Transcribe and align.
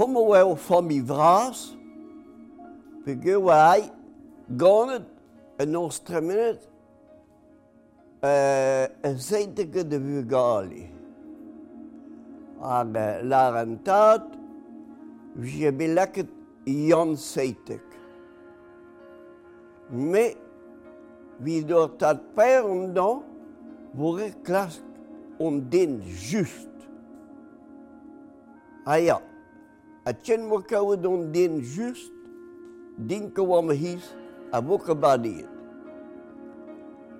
homo 0.00 0.34
eo 0.34 0.54
fami 0.56 1.00
vras, 1.04 1.76
pe 3.04 3.12
geo 3.20 3.50
ai 3.52 3.82
ganet 4.48 5.04
an 5.60 5.76
euh, 8.24 8.86
en 9.02 9.18
zeiteke 9.18 9.84
de 9.84 9.98
vugali. 9.98 10.86
Hag 12.60 12.96
lar 13.28 13.60
an 13.60 13.76
tad, 13.84 14.24
je 15.36 15.72
beleket 15.72 16.32
jan 16.64 17.16
zeitek. 17.16 17.84
Me, 19.90 20.34
vi 21.44 21.60
dor 21.64 21.96
tad 22.00 22.24
per 22.36 22.64
om 22.64 22.94
dan, 22.96 23.20
vore 23.92 24.32
klask 24.44 24.84
om 25.40 25.60
den 25.68 26.00
just. 26.08 26.68
Ah 28.88 28.96
ja, 28.96 29.20
a 30.04 30.12
tjen 30.12 30.48
mo 30.48 30.60
kaout 30.60 31.02
don 31.02 31.32
den 31.32 31.60
just 31.60 32.12
din 33.06 33.30
ko 33.30 33.58
am 33.58 33.68
his 33.70 34.14
a 34.52 34.62
mo 34.62 34.78
kabadiet. 34.78 35.48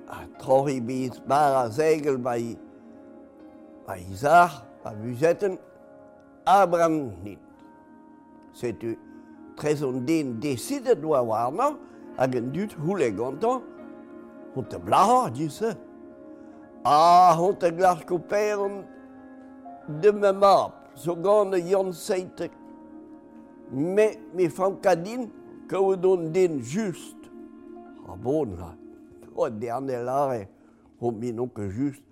A 0.09 0.27
trohi 0.41 0.81
bet 0.81 1.21
bar 1.29 1.67
a 1.67 1.69
zegel 1.71 2.19
bei 2.19 2.57
bei 3.87 4.05
Isar, 4.13 4.63
a 4.85 4.91
buzetten, 4.95 5.59
Abraham 6.47 7.13
nit. 7.25 7.39
Setu 8.55 8.97
trez 9.57 9.83
on 9.83 10.07
den 10.07 10.41
desidet 10.41 11.05
oa 11.05 11.23
warna 11.23 11.77
hag 12.17 12.35
en 12.35 12.51
dut 12.53 12.73
houle 12.83 13.11
gantan 13.11 13.63
hon 14.55 14.65
te 14.65 14.79
blaha 14.79 15.31
dise. 15.31 15.77
A 16.85 17.35
hon 17.37 17.55
te 17.61 17.71
glas 17.71 18.01
koperen 18.09 18.85
de 20.01 20.13
me 20.13 20.33
map, 20.33 20.73
zo 20.97 21.15
gane 21.15 21.59
jan 21.59 21.71
yon 21.71 21.93
seitek 21.93 22.53
me 23.73 24.17
me 24.35 24.49
fankadin 24.49 25.31
don 25.71 26.33
den 26.33 26.61
just. 26.61 27.17
Ha 28.07 28.17
bon 28.17 28.57
la. 28.59 28.75
O 29.37 29.49
derne 29.49 30.05
lare. 30.05 30.49
mi 31.01 31.33
non 31.33 31.49
ke 31.49 31.71
just. 31.71 32.03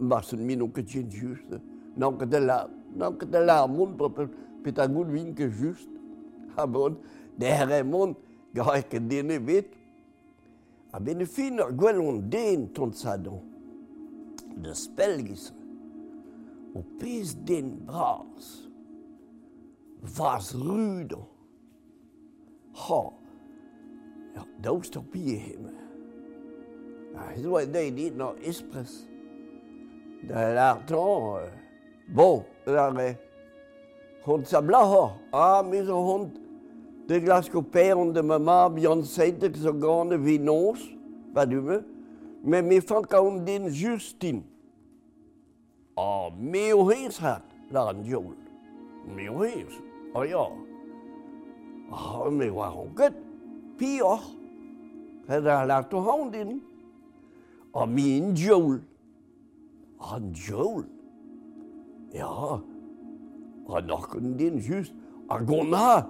Marsen 0.00 0.46
minon 0.46 0.70
ke 0.70 0.82
tjen 0.82 1.10
just. 1.10 1.60
Nan 1.96 2.18
de 2.18 2.38
la. 2.38 2.68
Nan 2.96 3.18
de 3.18 3.38
la 3.38 3.66
moun 3.66 3.96
pe 3.96 4.28
petagout 4.64 5.06
vin 5.06 5.34
ke 5.34 5.50
just. 5.50 5.88
Ha 6.56 6.66
bon. 6.66 6.96
Dere 7.38 7.82
moun 7.82 8.14
ga 8.54 8.80
ke 8.82 8.98
dene 8.98 9.38
vet. 9.38 9.66
A 10.92 11.00
bene 11.00 11.26
fin 11.26 11.58
ar 11.58 11.72
gwell 11.72 12.00
on 12.00 12.20
den 12.30 12.68
ton 12.72 12.92
sadon. 12.92 13.40
De 14.56 14.74
spelgis. 14.74 15.52
O 16.74 16.82
pez 16.98 17.34
den 17.46 17.74
bras. 17.86 18.68
vas 20.04 20.52
rudo. 20.54 21.24
Ha, 22.74 23.02
ja, 24.34 24.44
daus 24.60 24.90
to 24.90 25.00
bie 25.00 25.38
him. 25.38 25.68
Ja, 27.14 27.28
hiz 27.34 27.46
oa 27.46 27.64
dei 27.66 27.90
dit 27.94 28.16
no 28.16 28.34
ispres. 28.42 29.04
Da 30.24 30.48
l'artan, 30.54 31.36
euh, 31.38 31.50
bon, 32.08 32.44
l'arre, 32.66 33.14
Hond 34.24 34.46
sa 34.48 34.62
blaha, 34.64 35.12
a 35.36 35.62
mis 35.62 35.88
o 35.92 35.98
hond, 36.00 36.30
de 37.04 37.18
glas 37.20 37.50
ko 37.52 37.60
on 37.94 38.12
de 38.14 38.22
mama 38.22 38.70
bian 38.70 39.02
seitek 39.04 39.54
zo 39.54 39.78
so 39.78 40.16
vi 40.16 40.38
nos, 40.38 40.80
va 41.34 41.44
du 41.44 41.60
me, 41.60 41.84
mais 42.42 42.62
mes 42.62 42.80
ka 42.80 43.20
om 43.20 43.44
din 43.44 43.68
justin. 43.68 44.42
Ah, 45.94 46.30
me 46.38 46.72
o 46.72 46.88
his 46.88 47.18
hat, 47.18 47.44
la 47.70 47.90
en 47.90 48.02
Me 48.02 48.34
Mais 49.14 49.28
au 49.28 49.42
his. 49.42 49.93
Oh 50.14 50.22
ja. 50.22 50.46
Oh, 51.90 52.30
me 52.30 52.50
war 52.50 52.70
hon 52.70 52.94
gøtt. 52.94 53.14
Pior. 53.78 54.20
Had 55.28 55.42
la 55.42 55.80
to 55.82 55.88
til 55.90 55.98
hånd 55.98 56.34
inn. 56.34 56.60
Og 57.72 57.88
min 57.88 58.34
djøl. 58.34 58.82
Han 60.00 60.32
djøl. 60.32 60.84
Ja. 62.14 62.60
Og 63.66 63.82
nokken 63.88 64.36
din 64.38 64.58
just. 64.58 64.94
Og 65.28 65.46
gona. 65.46 66.04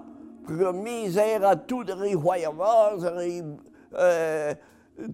Premis 0.45 1.17
er 1.17 1.47
at 1.49 1.65
to 1.69 1.83
der 1.83 2.05
i 2.05 2.13
hoiavans, 2.13 3.05
er 3.05 3.21
i... 3.21 3.41
Uh, 3.95 4.57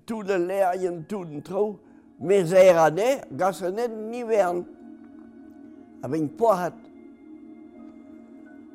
tout 0.06 0.26
der 0.28 0.38
lærjen, 0.38 1.04
tout 1.04 1.26
den 1.26 1.42
tro. 1.42 1.78
Mais 2.20 2.52
er 2.52 2.80
at 2.80 2.92
det, 2.96 3.38
gasser 3.38 3.70
ned 3.70 4.10
nivern. 4.10 4.66
Jeg 6.02 6.12
vil. 6.12 6.30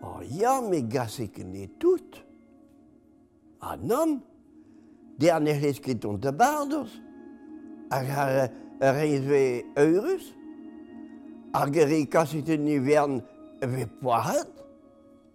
Ha 0.05 0.21
ya 0.29 0.61
me 0.61 0.81
gasek 0.81 1.37
ne 1.37 1.67
tout. 1.79 2.21
Ha 3.59 3.75
nan, 3.75 4.21
der 5.19 5.39
ne 5.39 5.53
rez 5.61 5.79
ket 5.79 6.05
on 6.05 6.19
da 6.21 6.31
bardos, 6.31 6.91
hag 7.89 8.09
ar 8.09 8.51
rezve 8.97 9.63
eurus, 9.75 10.25
hag 11.53 11.75
re 11.75 12.05
kaset 12.05 12.47
ne 12.47 12.57
nivern 12.57 13.21
ve 13.61 13.85
pohat. 14.01 14.51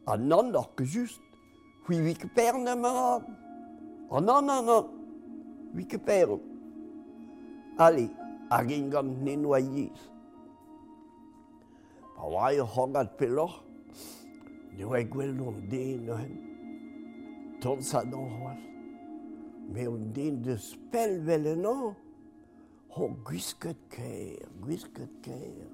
ha 0.06 0.16
nan 0.16 0.54
ar 0.56 0.68
ke 0.76 0.84
just, 0.84 1.20
hui 1.86 2.00
vik 2.06 2.22
per 2.34 2.54
na 2.58 2.74
marad. 2.74 3.26
Ha 4.10 4.20
nan, 4.20 4.48
ha 4.48 4.60
nan, 4.60 4.86
vik 5.74 5.98
per. 6.06 6.38
Ali, 7.78 8.06
hag 8.50 8.70
ingam 8.70 9.10
ne 9.24 9.36
noiz. 9.36 10.06
Pa 12.16 12.28
wai 12.28 12.56
eo 12.56 12.66
peloch, 13.18 13.62
Ne 14.80 14.86
oa 14.88 15.02
gwell 15.04 15.34
non 15.36 15.58
den 15.68 16.06
an, 16.08 16.30
ton 17.60 17.82
sa 17.84 18.00
d'an 18.00 18.30
c'hoaz. 18.32 18.60
Me 19.74 19.82
on 19.86 20.06
den 20.16 20.38
de 20.40 20.54
spell 20.56 21.18
vel 21.26 21.50
no. 21.60 21.72
an, 21.90 21.96
ho 22.96 23.08
gwisket 23.26 23.76
kèr, 23.92 24.46
gwisket 24.62 25.10
kèr. 25.20 25.66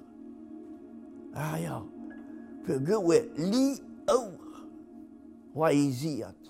Ah 1.39 1.55
ya, 1.61 1.77
pe 2.65 2.75
gwe 2.83 3.21
li 3.39 3.69
aur, 4.11 4.57
oa 5.55 5.69
iziat. 5.71 6.49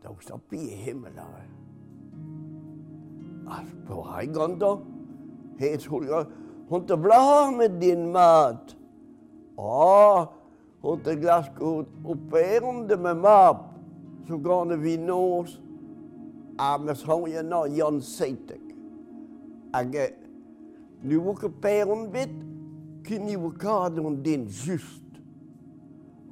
Da 0.00 0.14
ouz 0.14 0.24
da 0.30 0.38
pi 0.48 0.62
e 0.72 0.78
hemmel 0.86 1.18
ar. 1.20 1.50
Ar 3.58 3.68
po 3.84 4.00
rai 4.06 4.24
ganda, 4.32 4.72
het 5.60 5.84
hol 5.92 6.08
ya, 6.08 6.22
hont 6.72 6.96
a 6.96 6.98
blaha 7.04 7.52
met 7.58 7.76
din 7.84 8.08
mat. 8.16 8.72
Ah, 9.60 10.24
ont 10.84 11.02
glas 11.02 11.48
glaskout 11.48 11.88
o 12.04 12.14
peron 12.14 12.86
de 12.86 12.96
me 12.96 13.14
map, 13.14 13.72
zo 14.28 14.38
gant 14.38 14.72
e 14.72 14.76
vi 14.76 14.98
noz, 15.00 15.56
a 16.58 16.76
me 16.78 16.94
schoje 16.94 17.42
na 17.42 17.64
Jan 17.72 18.00
Seitek. 18.00 18.60
Hag 19.72 19.94
e, 19.96 20.08
nu 21.02 21.22
o 21.30 21.34
ke 21.34 21.48
peron 21.48 22.10
bet, 22.12 22.34
ki 23.04 23.18
ni 23.18 23.36
o 23.36 23.50
kadron 23.50 24.20
den 24.22 24.44
just. 24.48 25.00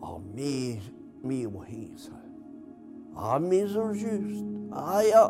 A 0.02 0.18
me, 0.18 0.82
me 1.24 1.46
o 1.46 1.64
hesa. 1.64 2.20
A 3.16 3.38
me 3.40 3.64
zo 3.66 3.88
just. 3.94 4.44
A 4.72 5.00
ja, 5.08 5.24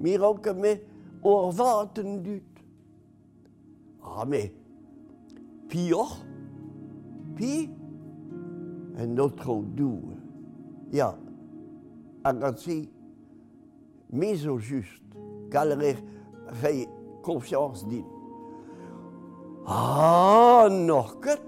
mir 0.00 0.24
ook 0.24 0.48
me 0.56 0.80
oor 1.22 1.52
vaten 1.52 2.22
dut. 2.24 2.64
A 4.00 4.24
me, 4.24 4.42
pi 5.68 5.92
och, 5.92 6.16
pi, 7.36 7.68
en 8.98 9.18
otro 9.20 9.62
du. 9.76 9.92
Ja, 10.92 11.14
hag 12.24 12.42
an 12.44 12.56
si, 12.60 12.90
mez 14.12 14.44
o 14.46 14.58
just, 14.60 15.02
galer 15.50 15.96
fe 16.60 16.86
confiance 17.24 17.86
din. 17.88 18.04
Ah, 19.66 20.68
nor 20.70 21.14
ket, 21.22 21.42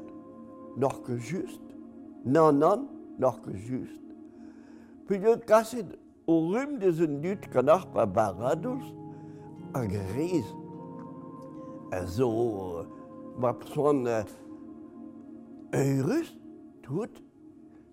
nor 0.77 1.03
ket 1.05 1.21
just, 1.21 1.61
nan 2.25 2.61
nan, 2.63 2.89
nor 3.19 3.41
ket 3.45 3.59
just. 3.69 4.01
Peogwet 5.09 5.45
kaset 5.49 5.93
o 6.27 6.39
rum 6.55 6.79
de 6.81 6.89
un 7.05 7.21
dut 7.21 7.51
kan 7.53 7.69
ar 7.69 7.85
pa 7.93 8.07
barados, 8.07 8.87
a 9.75 9.83
rez, 10.15 10.47
a 11.93 12.01
zo, 12.07 12.87
ma 13.37 13.53
psoan, 13.61 14.07
eurus, 15.75 16.33
tout, 16.83 17.21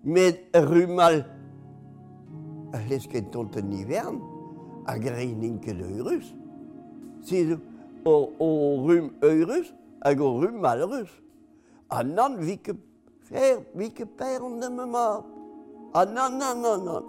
met 0.04 0.50
rumal 0.54 1.24
a 2.72 2.78
c'hlez 2.78 3.06
ket 3.06 3.30
tont 3.32 3.56
an 3.56 3.70
hivern, 3.70 4.20
a 4.86 4.98
grein 4.98 5.40
ninket 5.40 5.78
eurus. 5.80 6.32
Se 7.22 7.56
o, 8.04 8.32
o 8.38 8.48
rum 8.86 9.12
eurus 9.22 9.72
hag 10.04 10.20
o 10.20 10.40
rum 10.40 10.60
malrus. 10.60 11.10
An 11.90 12.14
nan 12.14 12.38
vike 12.40 12.74
fer, 13.28 13.60
vike 13.74 14.06
per 14.16 14.40
an 14.42 14.60
dem 14.60 14.76
ma. 14.90 15.20
An 15.94 16.14
nan 16.14 16.38
nan 16.38 16.62
nan 16.62 16.84
nan. 16.84 17.04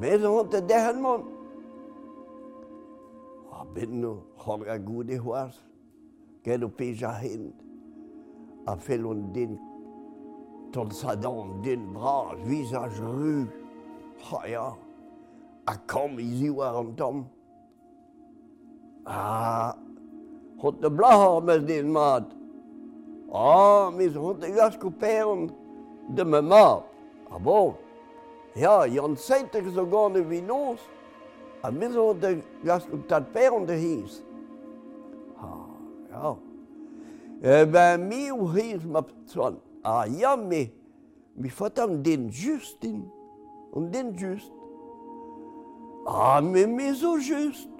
Mez 0.00 0.24
an 0.24 0.50
te 0.50 0.60
dehen 0.60 1.00
mon. 1.02 1.22
A 3.52 3.64
ben 3.64 4.00
no, 4.00 4.22
hor 4.36 4.66
a 4.68 4.78
gode 4.78 5.18
hoaz. 5.18 5.60
Ket 6.42 6.62
o 6.62 6.68
pej 6.68 7.02
a. 7.04 7.12
A 8.66 8.76
fel 8.76 9.06
on 9.06 9.32
den 9.32 9.58
ton 10.76 10.90
sadan 10.90 11.62
din 11.64 11.92
bras, 11.94 12.36
visage 12.44 13.00
ru. 13.00 13.48
Ha 14.28 14.46
ya, 14.46 14.74
a 15.66 15.74
kom 15.86 16.18
izi 16.18 16.50
war 16.50 16.76
an 16.76 16.94
tom. 16.96 17.24
Ah, 19.06 19.72
hot 20.60 20.80
de 20.82 20.90
blahar 20.90 21.40
mes 21.42 21.62
din 21.64 21.92
mat. 21.92 22.28
Ah, 23.32 23.90
mis 23.90 24.14
hot 24.14 24.40
de 24.40 24.52
gas 24.52 24.76
kouperen 24.76 25.48
de 26.14 26.24
me 26.24 26.40
mat. 26.40 26.84
Ah 27.32 27.38
bon? 27.38 27.74
Ja, 28.54 28.84
jan 28.84 29.16
seitek 29.16 29.64
zo 29.74 29.86
gane 29.86 30.20
vi 30.20 30.40
nos. 30.40 30.80
A 31.64 31.70
mis 31.70 31.94
hot 31.96 32.20
de 32.20 32.42
gas 32.64 32.84
kouperen 32.84 33.64
de 33.66 33.76
hies. 33.80 34.20
Ah, 35.40 35.72
ja. 36.10 36.34
Eh 37.42 37.64
ben, 37.64 38.08
mi 38.08 38.28
ou 38.32 38.52
hies 38.52 38.84
ma 38.84 39.00
ptzwan. 39.00 39.56
Ah 39.88 40.04
ja, 40.08 40.36
mais, 40.36 40.72
mi 41.36 41.48
faut 41.48 41.78
an 41.78 42.02
den 42.02 42.28
just 42.28 42.82
in. 42.82 43.04
An 43.72 43.82
den 43.92 44.16
just. 44.18 44.50
Ah, 46.04 46.40
mais 46.42 46.66
mais 46.66 46.92
zo 46.92 47.20
just. 47.20 47.70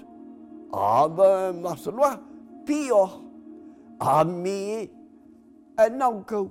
Ah, 0.73 1.09
ben, 1.09 1.61
Marcelois, 1.61 2.21
pior. 2.65 3.25
Ah, 3.99 4.25
mais 4.25 4.89
an 5.77 6.01
anko. 6.01 6.51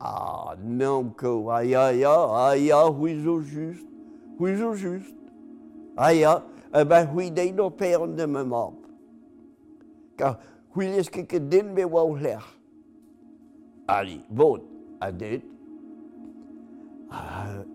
Ah, 0.00 0.56
nanko, 0.58 1.48
ah 1.48 1.62
ya, 1.62 1.92
ya, 1.92 2.10
ah 2.10 2.56
ya, 2.56 2.90
oui 2.90 3.22
zo 3.22 3.40
just. 3.40 3.86
Oui 4.40 4.56
zo 4.56 4.74
just. 4.74 5.14
Ah 5.96 6.12
ya, 6.12 6.42
eh 6.74 6.82
ben, 6.82 7.06
oui 7.14 7.30
deino 7.30 7.70
peren 7.70 8.16
de 8.16 8.26
me 8.26 8.42
map. 8.42 8.74
Ka, 10.18 10.36
oui 10.74 10.90
leske 10.96 11.28
ket 11.28 11.48
den 11.48 11.76
be 11.76 11.84
wa 11.84 12.02
ou. 12.02 12.18
Ali, 13.86 14.20
bon, 14.28 14.60
a 15.00 15.12
dud, 15.12 15.42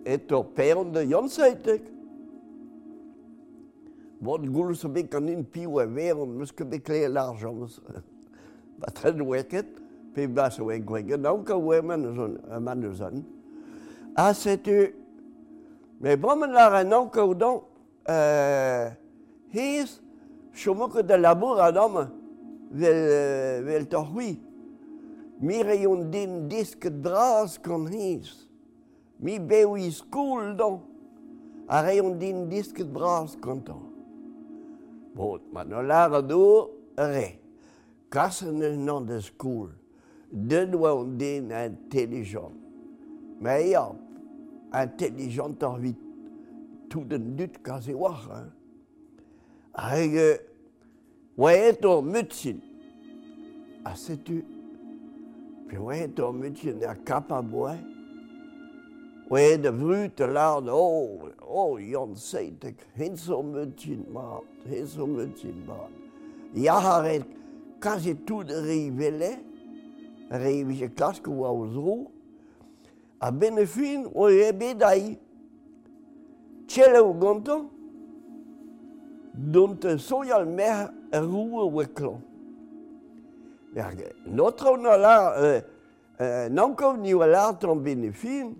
et 0.05 0.31
ur 0.31 0.43
peron 0.55 0.91
yon 0.93 1.09
jantzeitek. 1.09 1.85
Bon, 4.21 4.43
goul 4.53 4.75
zo 4.75 4.89
be 4.91 5.05
kan 5.09 5.29
in 5.31 5.45
piou 5.47 5.79
e 5.81 5.85
veron, 5.87 6.35
mus 6.37 6.51
ke 6.51 6.67
bet 6.67 6.83
kle. 6.85 7.07
Ba 8.81 8.89
tren 8.97 9.21
weket, 9.21 9.67
pe 10.15 10.27
ba 10.27 10.49
zo 10.49 10.71
e 10.71 10.79
gwege, 10.79 11.17
naou 11.17 11.43
ka 11.45 11.55
we 11.55 11.81
man 11.81 12.03
zon, 12.15 12.37
man 12.59 12.83
eus 12.83 13.01
an. 13.01 13.23
A 14.17 14.33
setu, 14.33 14.91
me 16.01 16.15
bramen 16.17 16.55
ar 16.57 16.79
an 16.81 16.93
an 16.93 17.09
ka 17.13 17.21
oudan, 17.21 17.61
hez, 19.53 19.99
chomok 20.53 21.01
de 21.05 21.17
labour 21.17 21.61
an 21.61 21.77
homme, 21.77 22.07
vel, 22.71 23.63
vel 23.69 23.85
tor 23.85 24.09
hui. 24.09 24.39
mi 25.41 25.61
eo 25.61 25.95
din 26.13 26.47
disk 26.49 26.85
dras 27.01 27.57
kan 27.57 27.88
hiz. 27.89 28.47
Mi 29.19 29.39
beo 29.39 29.75
i 29.77 29.89
skoul 29.91 30.55
dan, 30.57 30.79
a 31.67 31.81
reont 31.81 32.19
din 32.19 32.49
dras 32.49 32.83
bras 32.93 33.35
kontan. 33.41 33.81
Bot, 35.15 35.41
ma 35.51 35.63
no 35.63 35.81
lara 35.81 36.21
do, 36.21 36.69
re. 36.97 37.39
Kassen 38.09 38.61
eus 38.61 38.77
nan 38.77 39.05
de 39.05 39.21
skoul. 39.21 39.69
Den 40.31 40.75
oan 40.75 41.17
din 41.17 41.51
intelligent. 41.51 42.55
Ma 43.41 43.57
ja, 43.57 43.89
intelligent 44.83 45.63
ar 45.63 45.77
vit. 45.81 45.99
Tout 46.89 47.07
den 47.09 47.35
dut 47.35 47.57
ka 47.63 47.79
se 47.81 47.93
war, 47.95 48.19
hein. 48.29 48.49
Hag, 49.73 50.15
oa 51.38 51.53
eto 51.55 52.01
mutsil. 52.03 52.59
A 53.85 53.95
setu, 53.95 54.41
Peoet 55.71 56.19
o 56.19 56.33
mutien 56.35 56.81
er 56.83 56.97
kap 57.07 57.31
a 57.31 57.39
boe. 57.41 57.77
Oe 59.31 59.56
de 59.63 59.71
vrut 59.71 60.19
e 60.19 60.27
lard, 60.27 60.68
o, 60.68 61.29
o, 61.39 61.62
Jan 61.79 62.18
Seitek, 62.19 62.81
hin 63.00 63.15
o 63.31 63.38
mutien 63.47 64.01
maat, 64.12 64.44
hins 64.68 64.97
o 65.00 65.07
mutien 65.07 65.62
maat. 65.63 65.94
Ja, 66.59 66.75
haret, 66.83 67.23
kazi 67.79 68.18
tout 68.27 68.44
de 68.44 68.57
rivele, 68.65 69.38
rivige 70.44 70.89
klasko 70.91 71.31
a 71.47 71.53
zo, 71.71 71.95
a 73.21 73.31
bene 73.31 73.63
fin 73.65 74.03
o 74.12 74.27
e 74.27 74.51
bedai. 74.51 75.15
Tjelle 76.67 77.00
o 77.00 77.13
gonto, 77.13 77.62
dont 79.31 79.88
soial 79.97 80.45
mer 80.45 80.91
roue 81.13 81.71
weklant. 81.71 82.30
Er, 83.73 83.85
notre 84.25 84.69
on 84.69 84.83
a 84.83 84.97
là, 84.97 85.33
euh, 85.38 85.62
euh, 86.19 86.50
non 86.50 86.73
comme 86.73 87.01
ni 87.01 87.13
là 87.13 87.53
ton 87.53 87.75
ne 87.75 88.12
fin. 88.12 88.51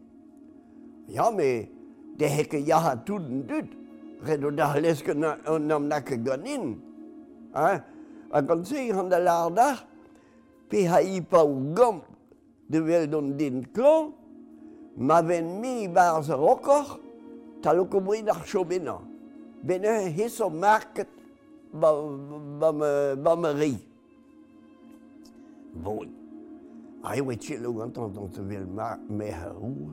Ja, 1.10 1.32
mais 1.36 1.70
de 2.18 2.26
heke 2.26 2.66
ja 2.66 2.80
ha 2.80 2.96
tuden 2.96 3.44
dut. 3.46 3.68
Redo 4.24 4.52
da 4.52 4.80
leske 4.80 5.14
na 5.14 5.36
on 5.48 5.68
nam 5.68 5.90
nakke 5.90 6.16
ganin. 6.24 6.80
Hein? 7.54 7.82
A 8.32 8.42
kon 8.42 8.64
se 8.64 8.92
han 8.94 9.10
da 9.10 9.20
larda. 9.20 9.76
Pe 10.70 10.86
ha 10.88 11.02
i 11.02 11.20
pa 11.22 11.44
u 11.44 11.74
gom 11.76 12.00
de 12.70 12.80
vel 12.80 13.10
don 13.12 13.36
din 13.38 13.66
klon. 13.74 14.14
Ma 14.96 15.22
ven 15.22 15.60
mi 15.60 15.90
barz 15.90 16.30
rokor. 16.30 17.00
Taloko 17.62 18.00
boi 18.00 18.22
dar 18.22 18.46
chobena. 18.46 18.96
Bene 19.62 20.08
heso 20.16 20.50
market 20.50 21.08
ba 21.74 21.92
ba 21.92 22.72
ba, 22.72 22.72
ba, 22.72 22.72
ba, 22.72 23.16
ba, 23.16 23.36
ba, 23.36 23.36
ba, 23.36 23.36
ba, 23.36 23.54
ba, 23.54 23.54
ba, 23.54 23.91
Bon. 25.74 26.08
Ai 27.04 27.18
e 27.18 27.22
oe 27.22 27.36
tchel 27.36 27.66
gantan 27.74 28.14
dant 28.14 28.34
te 28.36 28.42
vel 28.42 28.66
ma 28.66 28.96
me 29.10 29.32
ha 29.32 29.50
rou. 29.50 29.92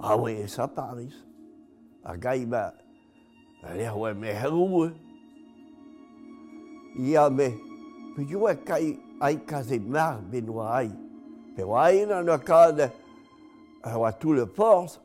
A 0.00 0.16
oe 0.16 0.32
e 0.42 0.46
sa 0.48 0.66
paris. 0.66 1.14
A 2.04 2.16
gai 2.16 2.44
ba 2.44 2.72
a 3.62 3.74
le 3.74 4.14
me 4.14 4.32
ha. 4.32 4.48
Ia 6.98 7.30
me, 7.30 7.48
pe 8.16 8.24
jo 8.24 8.48
e 8.48 8.54
kai 8.66 8.98
ai 9.20 9.36
kaze 9.46 9.78
mar 9.78 10.20
benoa 10.30 10.70
ai. 10.78 10.90
Pe 11.54 11.62
oa 11.62 11.84
ai 11.84 12.04
nan 12.06 12.28
oa 12.28 12.38
kade 12.38 12.90
a 13.84 13.98
oa 13.98 14.12
tout 14.12 14.32
le 14.32 14.46
force. 14.46 14.98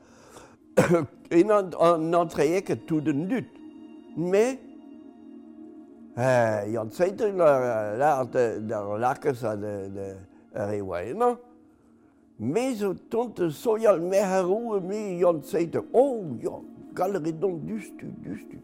e 1.30 1.44
nan 1.44 1.74
an 1.80 2.13
entreye 2.13 2.62
ket 2.62 2.88
tout 2.88 3.01
de 3.01 3.12
nut. 3.12 3.45
Mais 4.15 4.59
Jan 6.15 6.92
Zeitung 6.92 7.38
d'ar 7.38 8.97
lakes 8.99 9.44
a 9.44 9.56
de 9.56 9.90
de 9.90 11.35
me 12.40 12.73
zo 12.76 12.94
tont 13.09 13.33
soyal 13.52 14.02
meherou 14.02 14.80
me 14.81 15.19
Jan 15.19 15.42
seite. 15.44 15.80
Oh, 15.94 16.23
ja, 16.42 16.59
galerie 16.94 17.33
donc 17.33 17.66
dustu, 17.66 18.11
dustu. 18.23 18.59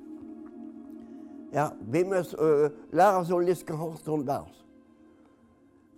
Ja, 1.54 1.74
bemes 1.82 2.36
euh, 2.40 2.70
Lara 2.94 3.24
zo 3.24 3.40
leske 3.40 3.74
hort 3.74 4.08
on 4.08 4.26
dars. 4.26 4.66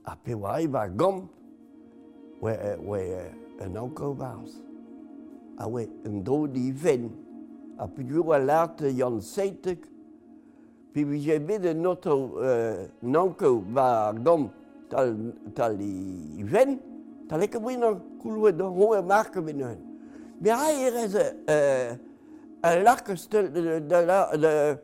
A 0.05 0.15
pe 0.15 0.33
oa 0.33 0.59
va 0.71 0.87
gom, 0.87 1.25
we, 2.41 2.55
we, 2.79 3.01
un 3.61 3.75
anko 3.77 4.13
vars. 4.13 4.61
A 5.59 5.67
we, 5.67 5.87
un 6.05 6.21
do 6.23 6.47
di 6.47 6.71
ven. 6.71 7.09
A 7.77 7.87
pe 7.87 8.03
dur 8.03 8.33
a 8.35 8.39
lart 8.39 8.83
Jan 8.95 9.19
Seitek 9.21 9.90
Pe 10.93 11.05
je 11.19 11.39
bet 11.39 11.63
noto 11.75 12.38
euh, 12.43 12.88
nanko 13.01 13.62
ba 13.62 14.12
gom 14.13 14.50
tal, 14.89 15.15
tal 15.55 15.79
i 15.79 16.43
ven, 16.43 16.75
tal 17.29 17.45
eke 17.45 17.62
win 17.63 17.83
an 17.88 18.00
kouloe 18.19 18.51
d'an 18.51 18.75
ho 18.75 19.01
marke 19.01 19.39
ben 19.45 19.63
un. 19.63 19.77
Me 20.41 20.50
a 20.51 20.71
erez 20.74 21.15
euh, 21.50 21.95
an 22.63 22.83
larkes 22.83 23.29
de, 23.29 23.41
de, 23.48 23.79
de, 23.79 24.38
de, 24.38 24.77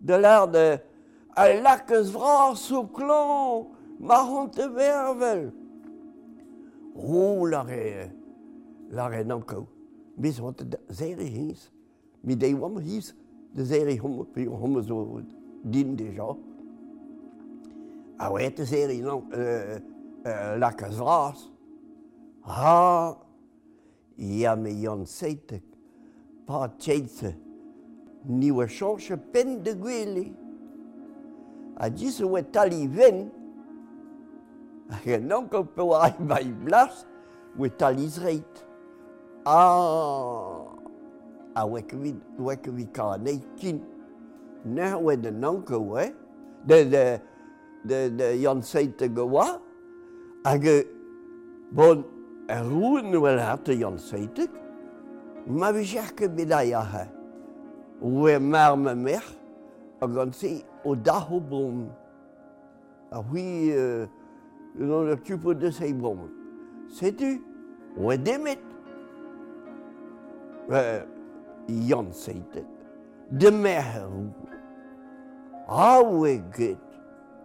de 0.00 0.14
l'art 0.14 0.48
de... 0.48 0.78
An 1.36 1.62
larkes 1.62 2.08
vras 2.14 2.70
o 2.72 2.86
klan, 2.88 3.66
ma 4.00 4.22
hont 4.24 4.56
e 4.56 4.68
vervel. 4.72 5.50
O, 6.96 7.44
lare, 7.44 8.08
lare 8.88 9.24
nanko. 9.24 9.66
Bez 10.16 10.40
hont 10.40 10.64
zeire 10.88 11.28
hins. 11.28 11.68
mi 12.26 12.34
de 12.34 12.52
wam 12.54 12.78
his 12.78 13.14
da 13.56 13.64
seri 13.64 13.96
homo 13.96 14.80
zo 14.82 15.22
din 15.64 15.96
deja. 15.96 16.36
A 18.18 18.30
oet 18.32 18.56
da 18.56 19.02
non, 19.02 19.24
euh, 19.32 19.78
euh, 20.26 20.58
lakas 20.58 20.96
vras. 20.96 21.50
Ha, 22.44 23.16
ya 24.16 24.56
me 24.56 24.70
yon 24.70 25.04
seitek, 25.06 25.64
pa 26.46 26.68
tjeitse, 26.78 27.34
ni 28.24 28.50
oa 28.50 28.66
chanche 28.68 29.16
pen 29.32 29.62
de 29.62 29.74
gwele. 29.74 30.32
A 31.76 31.90
dis 31.90 32.20
oa 32.20 32.42
tali 32.42 32.86
ven, 32.86 33.30
a 34.90 35.00
gen 35.04 35.32
anko 35.32 35.64
pe 35.64 35.82
oa 35.82 36.10
bai 36.18 36.44
blas, 36.44 37.04
we 37.56 37.68
tali 37.68 38.08
zreit. 38.08 38.64
Ah, 39.44 40.65
a 41.56 41.64
wekevit, 41.66 42.20
wekevit 42.38 42.92
ka 42.92 43.16
kin. 43.56 43.80
Ne 44.64 44.94
we 45.00 45.16
de 45.16 45.30
nanko 45.30 45.78
we, 45.80 46.12
de 46.66 46.84
de 46.84 47.20
de 47.84 48.10
de 48.16 48.42
Jan 48.42 48.62
Seite 48.62 49.08
goa, 49.08 49.60
hag 50.44 50.64
bon 51.72 52.04
er 52.48 52.62
roen 52.62 53.20
wel 53.20 53.38
hat 53.38 53.66
Jan 53.66 53.98
Seite, 53.98 54.48
ma 55.46 55.72
vi 55.72 55.84
jerke 55.84 56.28
bedaya 56.28 56.82
ha. 56.82 57.06
Oe 58.02 58.38
mar 58.38 58.76
me 58.76 58.94
mer, 58.94 59.22
a 60.00 60.06
gansi 60.06 60.64
o 60.84 60.94
daho 60.94 61.40
bom. 61.40 61.88
A 63.10 63.22
hui, 63.22 63.70
euh, 63.70 64.06
dans 64.78 65.02
le 65.02 65.16
tupo 65.16 65.54
de 65.54 65.70
sei 65.70 65.92
bombes. 65.92 66.28
Sais-tu? 66.88 67.42
Où 67.96 68.14
Demet? 68.16 68.58
Euh, 70.70 71.02
Jan 71.68 72.12
seitet. 72.12 72.66
De 73.30 73.50
meherou. 73.50 74.30
Awe 75.68 76.42
get 76.54 76.78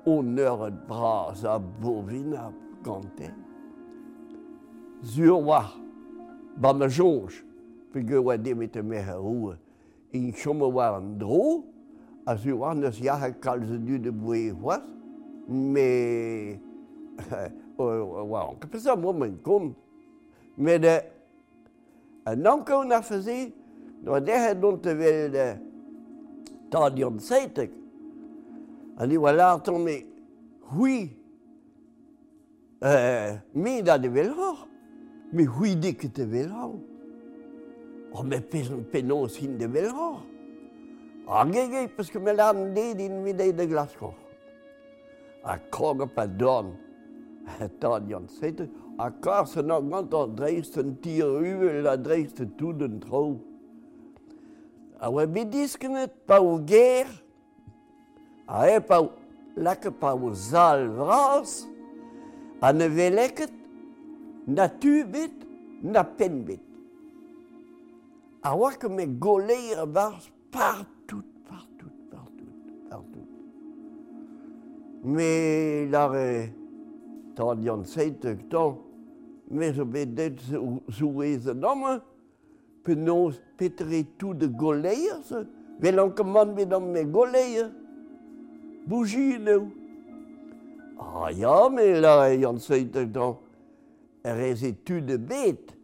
o 0.06 0.22
neuret 0.22 0.88
bras 0.88 1.44
a 1.44 1.60
bovin 1.60 2.34
a 2.34 2.52
kante. 2.84 3.34
Zur 5.02 5.42
wa, 5.42 5.66
ba 6.58 6.74
ma 6.74 6.88
jonge, 6.88 7.42
pe 7.92 8.04
ge 8.04 8.18
oa 8.18 8.38
demet 8.38 8.76
e 8.76 8.82
meherou, 8.82 9.56
in 10.14 10.32
chomme 10.34 10.72
war 10.72 10.98
an 10.98 11.18
dro, 11.18 11.64
a 12.28 12.38
zur 12.38 12.58
wa 12.58 12.74
neus 12.74 13.00
yaha 13.02 13.32
kalze 13.42 13.78
du 13.86 13.98
de 13.98 14.12
boe 14.12 14.52
c'hoaz, 14.54 14.82
me... 15.48 16.60
Oa, 17.82 18.50
an 18.50 18.56
kapesa 18.60 18.96
mo 18.96 19.14
men 19.14 19.40
kom, 19.42 19.76
me 20.58 20.78
de... 20.78 21.02
An 22.26 22.46
ankaou 22.46 22.86
na 22.86 23.02
fazi, 23.02 23.52
No 24.04 24.20
dehet 24.20 24.56
dont 24.62 24.86
e 24.86 24.94
vel 24.94 25.32
de 25.32 25.58
tadion 26.72 27.18
An 27.20 27.70
Ali 28.98 29.18
war 29.18 29.34
l'arton 29.34 29.80
me 29.80 30.06
hui 30.72 31.10
eh, 32.82 33.38
mi 33.54 33.82
da 33.82 33.98
de 33.98 34.10
vel 34.10 34.34
hor. 34.34 34.68
Me 35.32 35.44
hui 35.46 35.76
dik 35.76 36.14
te 36.14 36.26
vel 36.26 36.50
hor. 36.50 36.76
O 38.14 38.24
me 38.24 38.42
penos 38.42 39.38
hin 39.38 39.58
de 39.58 39.68
vel 39.68 39.90
hor. 39.92 40.24
A 41.28 41.46
gege, 41.46 41.88
parce 41.96 42.10
que 42.10 42.18
me 42.20 42.34
lan 42.34 42.74
de 42.74 42.94
din 42.96 43.24
mi 43.24 43.34
de 43.34 43.66
glasko 43.68 44.14
A 45.44 45.58
koga 45.70 46.08
pa 46.08 46.26
don. 46.26 46.76
Tadion 47.80 48.28
zeitek. 48.28 48.70
A 48.98 49.12
kar 49.12 49.46
se 49.46 49.62
nagant 49.62 50.14
a 50.14 50.28
dreist 50.28 50.78
un 50.78 50.96
tir 51.02 51.26
uvel, 51.26 51.88
a 51.88 51.98
dreist 51.98 52.42
tout 52.58 52.76
un 52.82 53.00
trou. 53.00 53.51
a 55.02 55.10
oa 55.10 55.26
bet 55.26 55.50
diskemet 55.50 56.14
pa 56.30 56.38
o 56.46 56.60
ger, 56.68 57.10
a 58.46 58.68
e 58.70 58.78
pa 58.86 59.02
lake 59.58 59.90
pa 59.98 60.14
o 60.14 60.30
zal 60.34 60.86
vras, 60.94 61.64
a 62.62 62.70
ne 62.74 62.88
veleket 62.88 63.54
na 64.46 64.68
tu 64.70 65.02
bet, 65.10 65.34
na 65.82 66.04
pen 66.04 66.44
bet. 66.46 66.62
A 68.46 68.54
oa 68.54 68.76
kemet 68.78 69.18
goleir 69.22 69.82
a 69.82 69.86
vars 69.86 70.30
partout, 70.54 71.26
partout, 71.50 71.98
partout, 72.12 72.54
partout. 72.90 73.28
Me 75.04 75.90
lare, 75.90 76.54
tant 77.36 77.58
diant 77.58 77.90
seitek 77.90 78.46
tant, 78.54 78.78
me 79.50 79.74
zo 79.74 79.86
bet 79.86 80.14
det 80.14 80.38
zo 80.46 81.14
ez 81.26 81.50
an 81.50 81.66
penaos 82.84 83.40
petre-tout 83.58 84.34
de 84.34 84.48
goleier, 84.48 85.22
vel 85.80 86.00
an 86.00 86.12
kemant 86.16 86.56
bet 86.56 86.74
an 86.74 86.92
me 86.94 87.04
goleier. 87.06 87.70
Bougie 88.88 89.38
neu. 89.40 89.68
Ah 91.00 91.32
ja, 91.32 91.70
me 91.70 92.00
la 92.00 92.30
e 92.34 92.44
an 92.46 92.58
dan, 93.14 93.38
er 94.24 94.74
tu 94.86 95.02
de 95.02 95.18
bet. 95.18 95.76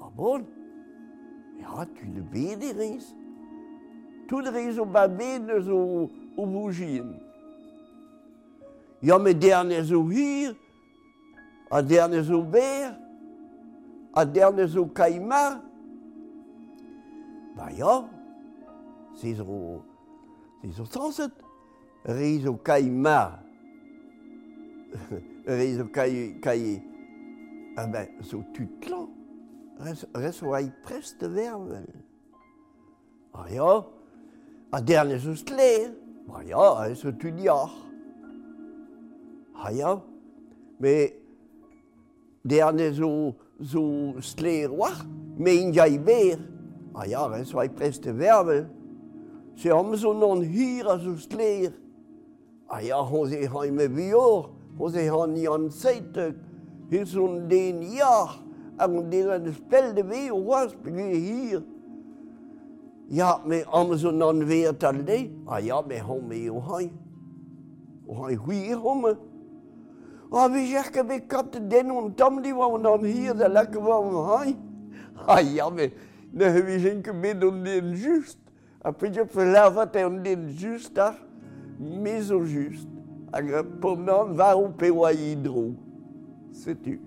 Ah 0.00 0.10
bon? 0.16 0.44
Ja, 1.60 1.84
tu 1.84 2.06
de 2.06 2.20
bet 2.20 2.62
e 2.62 2.72
ris 2.72 3.14
Tout 4.28 4.42
de 4.42 4.50
reiz 4.50 4.78
o 4.78 4.84
ba 4.84 5.08
bet 5.08 5.48
eus 5.48 5.68
o, 5.68 6.10
o 6.36 6.46
bougien. 6.46 7.14
Ja, 9.00 9.18
me 9.18 9.32
derne 9.32 9.82
zo 9.82 10.02
hir, 10.10 10.52
a 11.70 11.80
derne 11.82 12.20
zo 12.22 12.42
ber, 12.42 12.92
a 14.12 14.24
derne 14.24 14.66
zo 14.68 14.84
kaimar, 14.84 15.62
Ba 17.58 17.70
ja, 17.74 18.08
se 19.14 19.34
zo, 19.34 19.82
se 20.62 20.70
zo 20.70 20.84
sanset, 20.84 21.32
re 22.04 22.38
zo 22.38 22.52
kai 22.62 22.86
ma, 22.88 23.34
re 25.58 25.74
zo 25.74 25.88
kai, 25.90 26.38
kai, 26.40 26.78
ah 27.76 27.86
ben, 27.90 28.22
zo 28.22 28.44
tutlan, 28.54 29.08
re 30.14 30.30
zo 30.30 30.52
hai 30.54 30.70
prest 30.86 31.18
vervel. 31.18 31.88
Ba 33.34 33.48
ja, 33.50 33.82
a 34.70 34.80
derne 34.80 35.18
zo 35.18 35.34
sle, 35.34 35.90
ba 36.28 36.44
ja, 36.46 36.68
a 36.84 36.94
zo 36.94 37.10
tu 37.10 37.32
diar. 37.34 37.74
Ha 39.58 39.72
ja, 39.74 39.96
me 40.78 40.94
derne 42.46 42.92
zo, 42.94 43.10
zo 43.58 43.82
sle 44.22 44.54
roar, 44.70 45.02
me 45.42 45.56
in 45.58 45.74
jai 45.74 45.98
ber, 45.98 46.38
a 46.98 47.06
jaren 47.06 47.44
zwei 47.46 47.68
preste 47.68 48.12
werbel, 48.12 48.66
se 49.56 49.70
am 49.70 49.94
zo 49.96 50.12
non 50.12 50.42
hir 50.42 50.86
a 50.86 50.98
zo 50.98 51.14
sleer. 51.16 51.72
A 52.68 52.82
ja, 52.82 52.98
hon 53.02 53.28
se 53.30 53.46
haime 53.46 53.88
bior, 53.88 54.50
hon 54.78 54.92
se 54.92 55.06
ha 55.06 55.26
ni 55.26 55.46
an 55.46 55.70
zeitek, 55.70 56.34
hir 56.90 57.06
son 57.06 57.48
den 57.48 57.82
ja, 57.94 58.28
an 58.78 59.10
den 59.10 59.30
an 59.30 59.46
spelde 59.54 60.02
de 60.02 60.30
o 60.30 60.42
was 60.42 60.74
bege 60.74 61.06
hir. 61.14 61.62
Ja, 63.08 63.38
me 63.46 63.62
am 63.72 63.96
zo 63.96 64.10
non 64.10 64.44
weer 64.46 64.72
tal 64.72 65.04
de, 65.04 65.30
a 65.46 65.60
ja, 65.60 65.80
me 65.82 65.98
hon 65.98 66.28
me 66.28 66.50
o 66.50 66.60
hai. 66.60 66.90
O 68.08 68.24
hai 68.24 68.34
hui 68.34 68.72
homme. 68.72 69.16
A 70.32 70.48
vi 70.48 70.66
jerke 70.72 71.06
be 71.08 71.20
kat 71.20 71.52
den 71.70 71.90
on 71.90 72.12
tam 72.14 72.42
di 72.42 72.52
wa 72.52 72.74
an 72.74 73.04
hir, 73.04 73.34
da 73.34 73.46
lekker 73.48 73.80
wa 73.80 74.36
hai. 74.36 74.56
A 75.26 75.40
ja, 75.40 75.70
me... 75.70 75.90
när 76.32 76.62
vi 76.62 76.82
tänker 76.82 77.12
med 77.12 77.44
om 77.44 77.64
den 77.64 77.92
just, 77.92 78.38
après 78.80 79.26
falava 79.26 79.86
ter 79.86 80.10
den 80.10 80.48
justa, 80.48 81.14
mais 81.78 82.30
au 82.30 82.44
juste. 82.44 82.88
Pendant, 83.80 84.24
va 84.24 84.56
au 84.56 84.68
péroïdro. 84.70 85.74
C'est 86.52 86.82
tu. 86.82 87.00